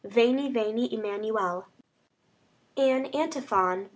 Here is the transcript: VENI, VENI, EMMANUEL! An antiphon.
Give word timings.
VENI, 0.03 0.51
VENI, 0.51 0.91
EMMANUEL! 0.93 1.65
An 2.75 3.05
antiphon. 3.13 3.89